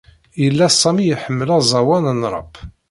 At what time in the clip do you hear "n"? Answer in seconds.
2.19-2.21